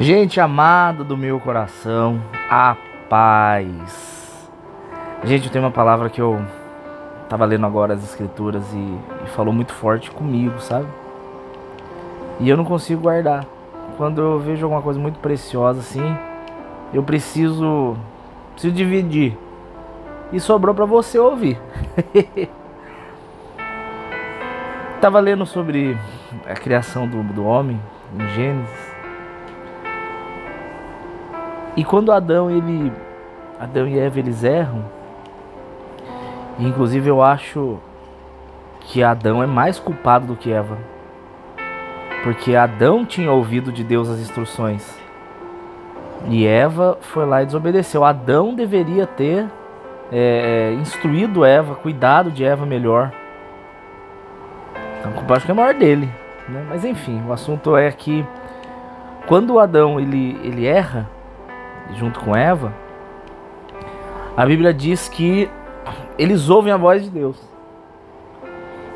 [0.00, 2.76] Gente amada do meu coração, a
[3.10, 4.48] paz.
[5.24, 6.40] Gente, eu tenho uma palavra que eu
[7.28, 10.86] tava lendo agora as escrituras e, e, falou muito forte comigo, sabe?
[12.38, 13.44] E eu não consigo guardar.
[13.96, 16.16] Quando eu vejo alguma coisa muito preciosa assim,
[16.94, 17.96] eu preciso
[18.52, 19.36] preciso dividir.
[20.32, 21.60] E sobrou para você ouvir.
[25.02, 25.98] tava lendo sobre
[26.48, 27.80] a criação do, do homem
[28.14, 28.87] em Gênesis
[31.78, 32.92] e quando Adão ele
[33.56, 34.84] Adão e Eva eles erram,
[36.58, 37.78] inclusive eu acho
[38.80, 40.76] que Adão é mais culpado do que Eva.
[42.24, 44.98] Porque Adão tinha ouvido de Deus as instruções.
[46.26, 48.04] E Eva foi lá e desobedeceu.
[48.04, 49.46] Adão deveria ter
[50.10, 53.12] é, instruído Eva, cuidado de Eva melhor.
[54.98, 56.10] Então, culpa acho que é maior dele.
[56.48, 56.66] Né?
[56.68, 58.26] Mas enfim, o assunto é que
[59.28, 61.08] quando Adão ele, ele erra,
[61.94, 62.72] junto com Eva,
[64.36, 65.50] a Bíblia diz que
[66.18, 67.36] eles ouvem a voz de Deus.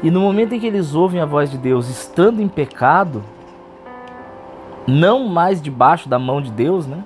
[0.02, 3.22] E no momento em que eles ouvem a voz de Deus, estando em pecado,
[4.86, 7.04] não mais debaixo da mão de Deus, né?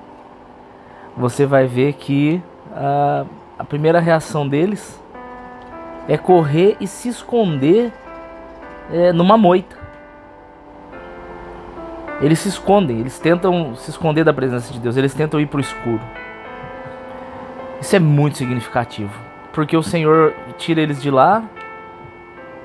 [1.17, 2.43] Você vai ver que
[2.75, 3.25] a,
[3.59, 5.03] a primeira reação deles
[6.09, 7.93] é correr e se esconder
[8.91, 9.86] é, numa moita.
[12.21, 15.59] Eles se escondem, eles tentam se esconder da presença de Deus, eles tentam ir para
[15.59, 16.01] o escuro.
[17.79, 19.13] Isso é muito significativo,
[19.53, 21.45] porque o Senhor tira eles de lá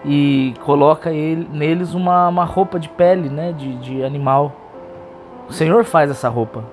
[0.06, 4.54] e coloca ele, neles uma, uma roupa de pele, né, de, de animal.
[5.50, 6.64] O Senhor faz essa roupa.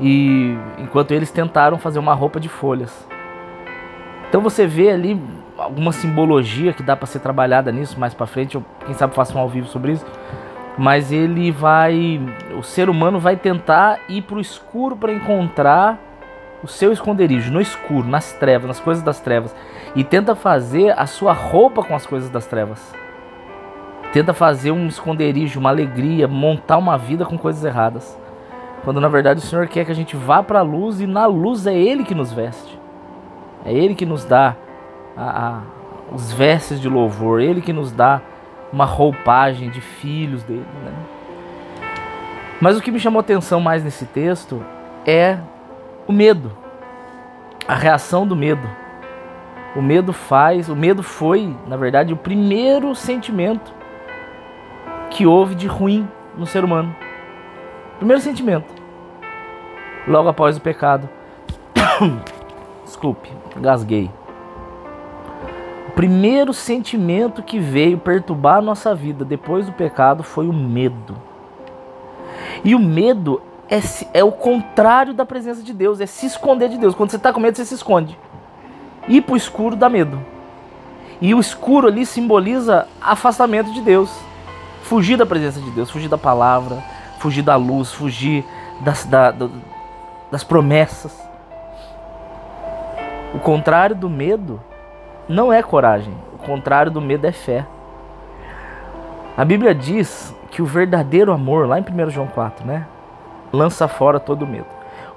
[0.00, 3.06] E enquanto eles tentaram fazer uma roupa de folhas.
[4.28, 5.20] Então você vê ali
[5.58, 9.36] alguma simbologia que dá para ser trabalhada nisso mais para frente, eu, quem sabe faça
[9.36, 10.06] um ao vivo sobre isso
[10.78, 12.20] mas ele vai,
[12.56, 15.98] o ser humano vai tentar ir para o escuro para encontrar
[16.62, 19.54] o seu esconderijo no escuro, nas trevas, nas coisas das trevas,
[19.94, 22.94] e tenta fazer a sua roupa com as coisas das trevas.
[24.12, 28.18] Tenta fazer um esconderijo, uma alegria, montar uma vida com coisas erradas.
[28.84, 31.26] Quando na verdade o Senhor quer que a gente vá para a luz e na
[31.26, 32.78] luz é Ele que nos veste.
[33.64, 34.56] É Ele que nos dá
[35.16, 35.60] a, a,
[36.12, 38.20] os vestes de louvor, Ele que nos dá
[38.76, 40.66] uma roupagem de filhos dele.
[40.84, 40.92] Né?
[42.60, 44.62] Mas o que me chamou atenção mais nesse texto
[45.06, 45.38] é
[46.06, 46.52] o medo,
[47.66, 48.68] a reação do medo.
[49.74, 53.72] O medo faz, o medo foi, na verdade, o primeiro sentimento
[55.08, 56.06] que houve de ruim
[56.36, 56.94] no ser humano.
[57.96, 58.74] Primeiro sentimento.
[60.06, 61.08] Logo após o pecado.
[62.84, 64.10] Desculpe, gasguei
[65.96, 71.16] primeiro sentimento que veio perturbar a nossa vida depois do pecado foi o medo.
[72.62, 73.80] E o medo é,
[74.12, 76.94] é o contrário da presença de Deus, é se esconder de Deus.
[76.94, 78.16] Quando você está com medo, você se esconde.
[79.08, 80.20] Ir para o escuro dá medo.
[81.18, 84.14] E o escuro ali simboliza afastamento de Deus.
[84.82, 86.84] Fugir da presença de Deus, fugir da palavra,
[87.18, 88.44] fugir da luz, fugir
[88.82, 89.34] das, da,
[90.30, 91.18] das promessas.
[93.34, 94.60] O contrário do medo
[95.28, 96.14] não é coragem.
[96.34, 97.66] O contrário do medo é fé.
[99.36, 102.86] A Bíblia diz que o verdadeiro amor, lá em 1 João 4, né?
[103.52, 104.66] Lança fora todo medo.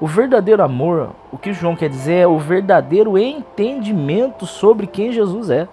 [0.01, 5.49] O verdadeiro amor, o que João quer dizer é o verdadeiro entendimento sobre quem Jesus
[5.49, 5.67] é.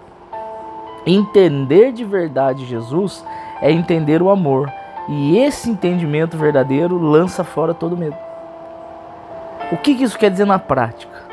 [1.05, 3.25] Entender de verdade Jesus
[3.61, 4.71] é entender o amor.
[5.07, 8.17] E esse entendimento verdadeiro lança fora todo medo.
[9.71, 11.23] O que, que isso quer dizer na prática?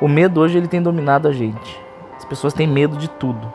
[0.00, 1.85] O medo hoje ele tem dominado a gente.
[2.16, 3.52] As pessoas têm medo de tudo.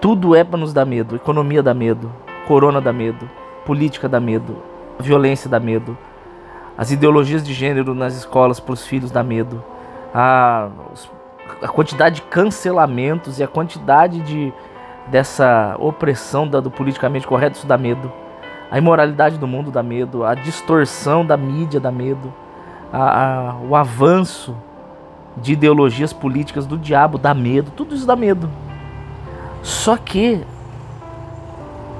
[0.00, 1.16] Tudo é para nos dar medo.
[1.16, 2.12] Economia dá medo,
[2.46, 3.28] corona dá medo,
[3.64, 4.56] política dá medo,
[5.00, 5.96] violência dá medo,
[6.78, 9.64] as ideologias de gênero nas escolas para os filhos dá medo,
[10.14, 10.68] a,
[11.62, 14.52] a quantidade de cancelamentos e a quantidade de
[15.08, 18.12] dessa opressão da, do politicamente correto isso dá medo.
[18.70, 22.34] A imoralidade do mundo dá medo, a distorção da mídia dá medo,
[22.92, 24.54] a, a, o avanço
[25.36, 28.48] de ideologias políticas do diabo, dá medo, tudo isso dá medo.
[29.62, 30.42] Só que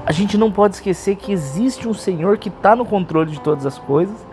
[0.05, 3.65] a gente não pode esquecer que existe um Senhor que está no controle de todas
[3.65, 4.25] as coisas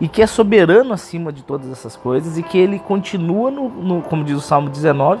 [0.00, 4.02] e que é soberano acima de todas essas coisas e que ele continua no, no
[4.02, 5.20] como diz o Salmo 19.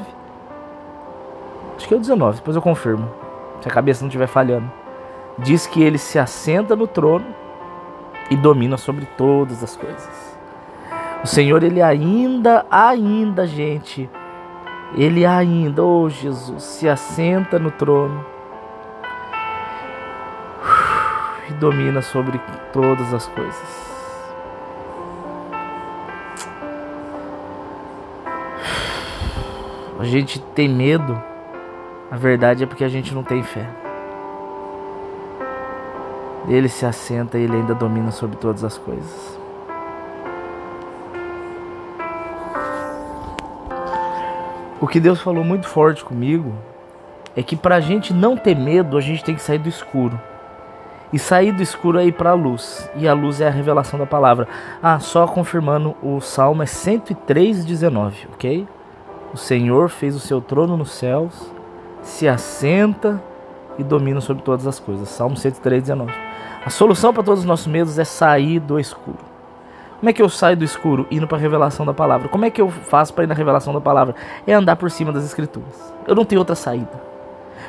[1.76, 3.10] Acho que é o 19, depois eu confirmo,
[3.60, 4.70] se a cabeça não estiver falhando.
[5.38, 7.26] Diz que ele se assenta no trono
[8.30, 10.25] e domina sobre todas as coisas.
[11.22, 14.08] O Senhor, ele ainda, ainda, gente,
[14.94, 18.24] ele ainda, oh Jesus, se assenta no trono
[21.48, 22.40] e domina sobre
[22.72, 23.86] todas as coisas.
[29.98, 31.20] A gente tem medo,
[32.10, 33.68] a verdade é porque a gente não tem fé.
[36.48, 39.35] Ele se assenta e ele ainda domina sobre todas as coisas.
[44.78, 46.52] O que Deus falou muito forte comigo
[47.34, 50.20] é que para a gente não ter medo, a gente tem que sair do escuro.
[51.10, 52.90] E sair do escuro é ir para a luz.
[52.94, 54.46] E a luz é a revelação da palavra.
[54.82, 58.68] Ah, só confirmando, o salmo é 103, 19, ok?
[59.32, 61.50] O Senhor fez o seu trono nos céus,
[62.02, 63.22] se assenta
[63.78, 65.08] e domina sobre todas as coisas.
[65.08, 66.12] Salmo 103, 19.
[66.64, 69.35] A solução para todos os nossos medos é sair do escuro.
[69.98, 72.28] Como é que eu saio do escuro indo para a revelação da palavra?
[72.28, 74.14] Como é que eu faço para ir na revelação da palavra?
[74.46, 75.94] É andar por cima das escrituras.
[76.06, 77.00] Eu não tenho outra saída.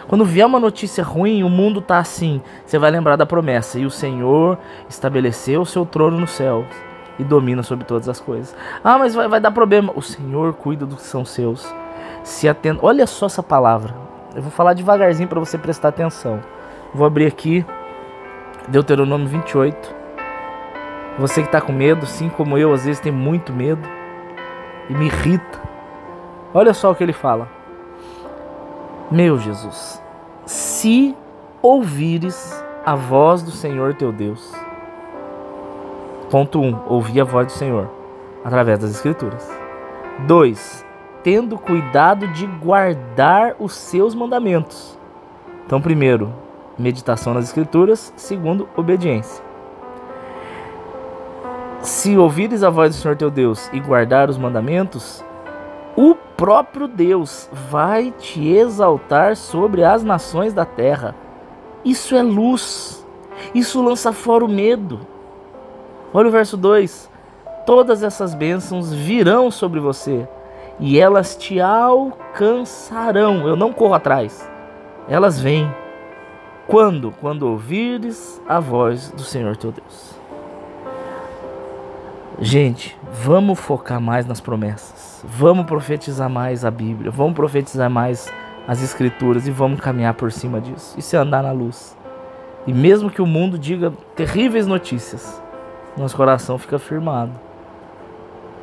[0.08, 3.80] Quando vier uma notícia ruim, o mundo tá assim, você vai lembrar da promessa.
[3.80, 4.58] E o Senhor
[4.90, 6.66] estabeleceu o seu trono no céu
[7.18, 8.56] e domina sobre todas as coisas.
[8.84, 9.94] Ah, mas vai, vai dar problema.
[9.96, 11.74] O Senhor cuida dos que são seus.
[12.24, 12.80] Se atenda.
[12.82, 13.96] Olha só essa palavra.
[14.36, 16.42] Eu vou falar devagarzinho para você prestar atenção.
[16.94, 17.66] Vou abrir aqui
[18.68, 19.97] Deuteronômio 28.
[21.18, 23.82] Você que está com medo, assim como eu, às vezes tem muito medo
[24.88, 25.60] e me irrita.
[26.54, 27.50] Olha só o que ele fala.
[29.10, 30.02] Meu Jesus,
[30.46, 31.16] se
[31.62, 34.54] ouvires a voz do Senhor teu Deus.
[36.30, 36.66] Ponto 1.
[36.66, 37.90] Um, ouvir a voz do Senhor
[38.44, 39.50] através das Escrituras.
[40.28, 40.86] 2.
[41.24, 44.98] Tendo cuidado de guardar os seus mandamentos.
[45.66, 46.34] Então, primeiro,
[46.78, 48.14] meditação nas Escrituras.
[48.16, 49.47] Segundo, obediência.
[51.88, 55.24] Se ouvires a voz do Senhor teu Deus e guardar os mandamentos,
[55.96, 61.16] o próprio Deus vai te exaltar sobre as nações da terra.
[61.86, 63.08] Isso é luz.
[63.56, 65.00] Isso lança fora o medo.
[66.14, 67.10] Olha o verso 2:
[67.66, 70.28] Todas essas bênçãos virão sobre você
[70.82, 73.48] e elas te alcançarão.
[73.48, 74.46] Eu não corro atrás,
[75.08, 75.74] elas vêm.
[76.68, 77.14] Quando?
[77.22, 80.17] Quando ouvires a voz do Senhor teu Deus.
[82.40, 85.26] Gente, vamos focar mais nas promessas.
[85.28, 87.10] Vamos profetizar mais a Bíblia.
[87.10, 88.32] Vamos profetizar mais
[88.68, 90.94] as Escrituras e vamos caminhar por cima disso.
[91.00, 91.98] Isso é andar na luz.
[92.68, 95.42] E mesmo que o mundo diga terríveis notícias,
[95.98, 97.32] nosso coração fica firmado.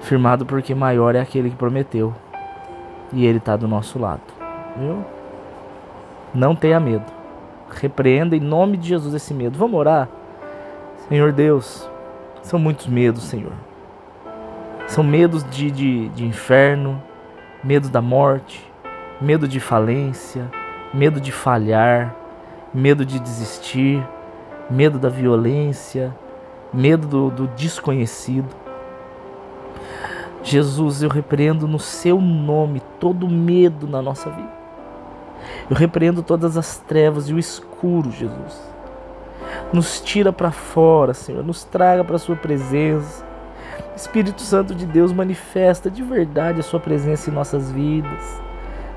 [0.02, 2.14] Firmado porque maior é aquele que prometeu.
[3.12, 4.22] E ele está do nosso lado.
[4.76, 5.04] Viu?
[6.32, 7.10] Não tenha medo.
[7.70, 9.58] Repreenda em nome de Jesus esse medo.
[9.58, 10.08] Vamos orar?
[11.08, 11.88] Senhor Deus,
[12.44, 13.52] são muitos medos, Senhor.
[14.86, 17.02] São medos de, de, de inferno,
[17.64, 18.62] medo da morte,
[19.18, 20.50] medo de falência,
[20.92, 22.14] medo de falhar,
[22.72, 24.06] medo de desistir,
[24.70, 26.14] medo da violência,
[26.72, 28.54] medo do, do desconhecido.
[30.42, 34.52] Jesus, eu repreendo no seu nome todo medo na nossa vida.
[35.70, 38.73] Eu repreendo todas as trevas e o escuro, Jesus.
[39.72, 43.24] Nos tira para fora, Senhor, nos traga para a sua presença.
[43.96, 48.42] Espírito Santo de Deus manifesta de verdade a sua presença em nossas vidas,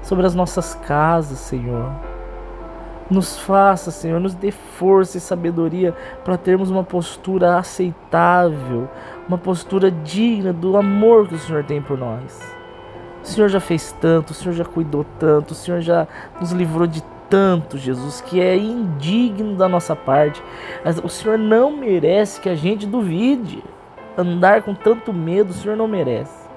[0.02, 1.92] sobre as nossas casas, Senhor.
[3.10, 8.90] Nos faça, Senhor, nos dê força e sabedoria para termos uma postura aceitável,
[9.28, 12.58] uma postura digna do amor que o Senhor tem por nós.
[13.24, 16.08] O Senhor já fez tanto, o Senhor já cuidou tanto, o Senhor já
[16.40, 20.42] nos livrou de tanto, Jesus, que é indigno da nossa parte.
[21.04, 23.64] O Senhor não merece que a gente duvide.
[24.18, 26.48] Andar com tanto medo, o Senhor não merece.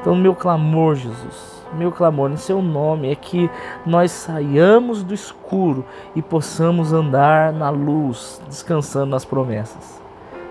[0.00, 3.50] Então, meu clamor, Jesus, meu clamor em seu nome é que
[3.86, 5.84] nós saiamos do escuro
[6.14, 10.02] e possamos andar na luz, descansando nas promessas.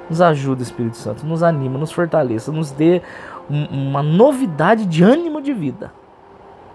[0.10, 3.02] Nos ajuda, Espírito Santo, nos anima, nos fortaleça, nos dê
[3.50, 5.94] uma novidade de ânimo de vida.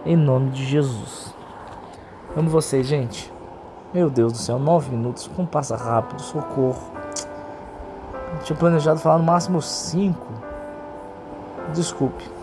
[0.06, 1.34] Em nome de Jesus.
[2.36, 3.32] Amo vocês, gente.
[3.92, 6.92] Meu Deus do céu, nove minutos, como passa rápido, socorro.
[8.44, 10.26] tinha planejado falar no máximo cinco.
[11.74, 12.37] Desculpe.